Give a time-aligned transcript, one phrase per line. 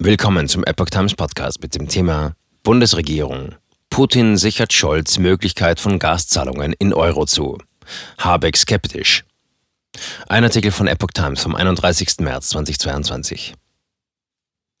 [0.00, 3.56] Willkommen zum Epoch Times Podcast mit dem Thema Bundesregierung.
[3.90, 7.58] Putin sichert Scholz Möglichkeit von Gaszahlungen in Euro zu.
[8.16, 9.24] Habeck skeptisch.
[10.28, 12.20] Ein Artikel von Epoch Times vom 31.
[12.20, 13.54] März 2022.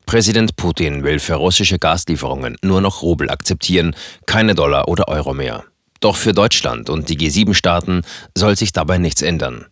[0.06, 5.64] Präsident Putin will für russische Gaslieferungen nur noch Rubel akzeptieren, keine Dollar oder Euro mehr.
[5.98, 8.02] Doch für Deutschland und die G7-Staaten
[8.36, 9.66] soll sich dabei nichts ändern.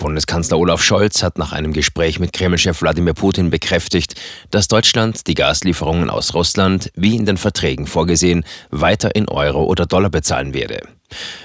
[0.00, 4.14] Bundeskanzler Olaf Scholz hat nach einem Gespräch mit Kremlchef Wladimir Putin bekräftigt,
[4.50, 9.86] dass Deutschland die Gaslieferungen aus Russland, wie in den Verträgen vorgesehen, weiter in Euro oder
[9.86, 10.80] Dollar bezahlen werde.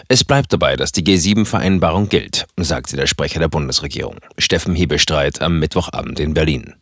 [0.07, 5.59] Es bleibt dabei, dass die G7-Vereinbarung gilt, sagte der Sprecher der Bundesregierung, Steffen Hebestreit, am
[5.59, 6.75] Mittwochabend in Berlin.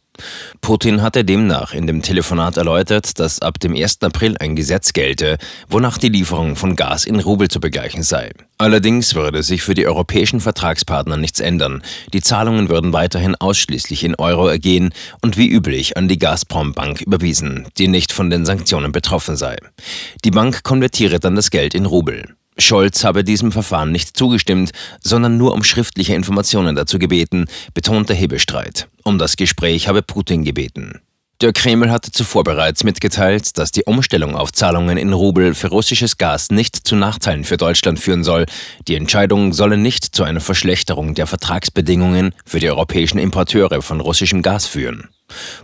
[0.61, 4.01] Putin hatte demnach in dem Telefonat erläutert, dass ab dem 1.
[4.01, 8.31] April ein Gesetz gelte, wonach die Lieferung von Gas in Rubel zu begleichen sei.
[8.57, 11.83] Allerdings würde sich für die europäischen Vertragspartner nichts ändern.
[12.13, 17.01] Die Zahlungen würden weiterhin ausschließlich in Euro ergehen und wie üblich an die Gazprom Bank
[17.01, 19.57] überwiesen, die nicht von den Sanktionen betroffen sei.
[20.23, 22.35] Die Bank konvertiere dann das Geld in Rubel.
[22.57, 28.87] Scholz habe diesem Verfahren nicht zugestimmt, sondern nur um schriftliche Informationen dazu gebeten, betonte Hebestreit.
[29.03, 31.01] Um das Gespräch habe Putin gebeten.
[31.41, 36.17] Der Kreml hatte zuvor bereits mitgeteilt, dass die Umstellung auf Zahlungen in Rubel für russisches
[36.17, 38.45] Gas nicht zu Nachteilen für Deutschland führen soll.
[38.87, 44.41] Die Entscheidung solle nicht zu einer Verschlechterung der Vertragsbedingungen für die europäischen Importeure von russischem
[44.41, 45.09] Gas führen.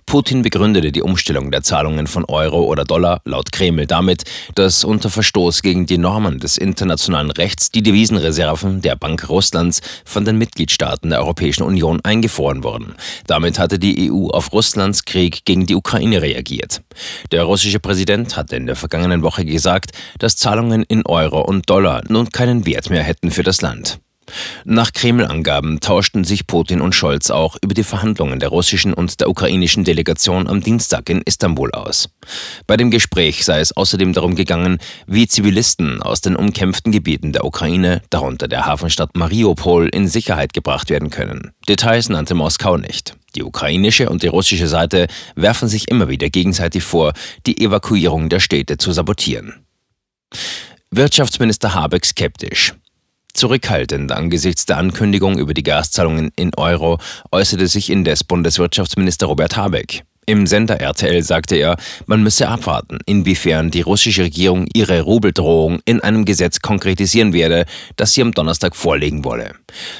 [0.05, 4.23] Putin begründete die Umstellung der Zahlungen von Euro oder Dollar laut Kreml damit,
[4.55, 10.25] dass unter Verstoß gegen die Normen des internationalen Rechts die Devisenreserven der Bank Russlands von
[10.25, 12.95] den Mitgliedstaaten der Europäischen Union eingefroren wurden.
[13.27, 16.81] Damit hatte die EU auf Russlands Krieg gegen die Ukraine reagiert.
[17.31, 22.03] Der russische Präsident hatte in der vergangenen Woche gesagt, dass Zahlungen in Euro und Dollar
[22.07, 23.99] nun keinen Wert mehr hätten für das Land.
[24.65, 29.29] Nach Kreml-Angaben tauschten sich Putin und Scholz auch über die Verhandlungen der russischen und der
[29.29, 32.09] ukrainischen Delegation am Dienstag in Istanbul aus.
[32.67, 37.45] Bei dem Gespräch sei es außerdem darum gegangen, wie Zivilisten aus den umkämpften Gebieten der
[37.45, 41.51] Ukraine, darunter der Hafenstadt Mariupol, in Sicherheit gebracht werden können.
[41.67, 43.15] Details nannte Moskau nicht.
[43.35, 47.13] Die ukrainische und die russische Seite werfen sich immer wieder gegenseitig vor,
[47.45, 49.65] die Evakuierung der Städte zu sabotieren.
[50.91, 52.73] Wirtschaftsminister Habeck skeptisch.
[53.39, 56.97] Zurückhaltend angesichts der Ankündigung über die Gaszahlungen in Euro
[57.31, 60.03] äußerte sich indes Bundeswirtschaftsminister Robert Habeck.
[60.25, 66.01] Im Sender RTL sagte er, man müsse abwarten, inwiefern die russische Regierung ihre Rubeldrohung in
[66.01, 67.63] einem Gesetz konkretisieren werde,
[67.95, 69.53] das sie am Donnerstag vorlegen wolle.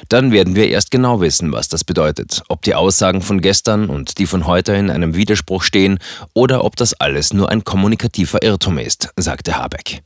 [0.10, 4.18] Dann werden wir erst genau wissen, was das bedeutet, ob die Aussagen von gestern und
[4.18, 6.00] die von heute in einem Widerspruch stehen
[6.34, 10.02] oder ob das alles nur ein kommunikativer Irrtum ist, sagte Habeck.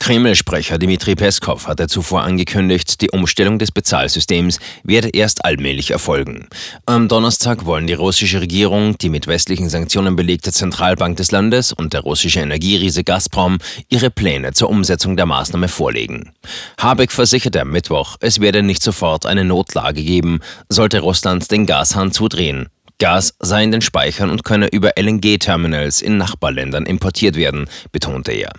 [0.00, 6.48] Kreml-Sprecher Dmitri Peskov hatte zuvor angekündigt, die Umstellung des Bezahlsystems werde erst allmählich erfolgen.
[6.86, 11.92] Am Donnerstag wollen die russische Regierung, die mit westlichen Sanktionen belegte Zentralbank des Landes und
[11.92, 13.58] der russische Energieriese Gazprom
[13.88, 16.32] ihre Pläne zur Umsetzung der Maßnahme vorlegen.
[16.78, 22.12] Habeck versicherte am Mittwoch, es werde nicht sofort eine Notlage geben, sollte Russland den Gashahn
[22.12, 22.68] zudrehen.
[22.98, 28.52] Gas sei in den Speichern und könne über LNG-Terminals in Nachbarländern importiert werden, betonte er.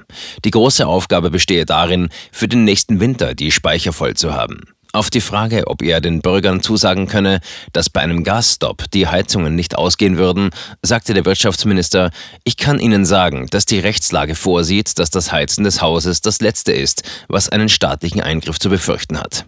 [0.45, 4.61] Die große Aufgabe bestehe darin, für den nächsten Winter die Speicher voll zu haben.
[4.91, 7.41] Auf die Frage, ob er den Bürgern zusagen könne,
[7.73, 10.49] dass bei einem Gasstopp die Heizungen nicht ausgehen würden,
[10.81, 12.09] sagte der Wirtschaftsminister,
[12.43, 16.71] ich kann Ihnen sagen, dass die Rechtslage vorsieht, dass das Heizen des Hauses das Letzte
[16.71, 19.45] ist, was einen staatlichen Eingriff zu befürchten hat.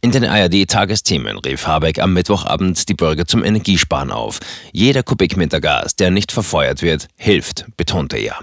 [0.00, 4.40] In den ARD-Tagesthemen rief Habeck am Mittwochabend die Bürger zum Energiesparen auf.
[4.72, 8.38] Jeder Kubikmeter Gas, der nicht verfeuert wird, hilft, betonte er.